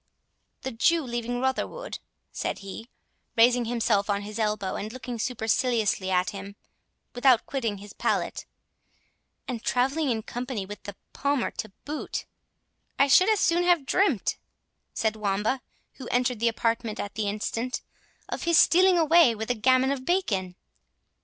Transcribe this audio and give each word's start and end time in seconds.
"The 0.63 0.71
Jew 0.71 1.03
leaving 1.03 1.39
Rotherwood," 1.41 1.99
said 2.31 2.57
he, 2.65 2.89
raising 3.37 3.65
himself 3.65 4.09
on 4.09 4.23
his 4.23 4.39
elbow, 4.39 4.73
and 4.75 4.91
looking 4.91 5.19
superciliously 5.19 6.09
at 6.09 6.31
him 6.31 6.55
without 7.13 7.45
quitting 7.45 7.77
his 7.77 7.93
pallet, 7.93 8.47
"and 9.47 9.61
travelling 9.63 10.09
in 10.09 10.23
company 10.23 10.65
with 10.65 10.81
the 10.85 10.95
Palmer 11.13 11.51
to 11.51 11.69
boot—" 11.85 12.25
"I 12.97 13.07
should 13.07 13.29
as 13.29 13.41
soon 13.41 13.63
have 13.63 13.85
dreamt," 13.85 14.37
said 14.91 15.15
Wamba, 15.15 15.61
who 15.97 16.07
entered 16.07 16.39
the 16.39 16.47
apartment 16.49 16.99
at 16.99 17.13
the 17.13 17.27
instant, 17.27 17.83
"of 18.27 18.45
his 18.45 18.57
stealing 18.57 18.97
away 18.97 19.35
with 19.35 19.51
a 19.51 19.53
gammon 19.53 19.91
of 19.91 20.03
bacon." 20.03 20.55